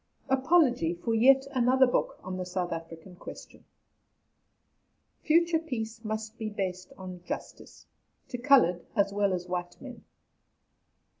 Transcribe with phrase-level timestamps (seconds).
[0.29, 3.63] APOLOGY FOR "YET ANOTHER BOOK" ON THE SOUTH AFRICAN QUESTION.
[5.21, 7.85] FUTURE PEACE MUST BE BASED ON JUSTICE,
[8.27, 10.03] TO COLOURED AS WELL AS WHITE MEN.